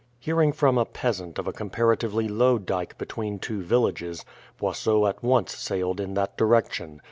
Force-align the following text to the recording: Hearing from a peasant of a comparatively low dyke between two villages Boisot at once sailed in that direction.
Hearing 0.17 0.51
from 0.51 0.79
a 0.79 0.85
peasant 0.85 1.37
of 1.37 1.47
a 1.47 1.53
comparatively 1.53 2.27
low 2.27 2.57
dyke 2.57 2.97
between 2.97 3.37
two 3.37 3.61
villages 3.61 4.25
Boisot 4.57 5.07
at 5.07 5.21
once 5.21 5.55
sailed 5.55 5.99
in 5.99 6.15
that 6.15 6.35
direction. 6.37 6.99